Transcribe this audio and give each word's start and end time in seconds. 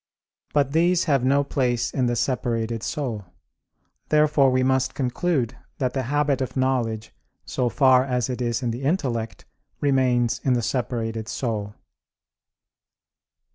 But 0.51 0.71
these 0.71 1.03
have 1.03 1.23
no 1.23 1.43
place 1.43 1.91
in 1.93 2.07
the 2.07 2.15
separated 2.15 2.81
soul. 2.81 3.25
Therefore 4.09 4.49
we 4.49 4.63
must 4.63 4.95
conclude 4.95 5.55
that 5.77 5.93
the 5.93 6.01
habit 6.09 6.41
of 6.41 6.57
knowledge, 6.57 7.13
so 7.45 7.69
far 7.69 8.03
as 8.03 8.27
it 8.27 8.41
is 8.41 8.63
in 8.63 8.71
the 8.71 8.81
intellect, 8.81 9.45
remains 9.79 10.39
in 10.43 10.53
the 10.53 10.63
separated 10.63 11.27
soul. 11.27 11.75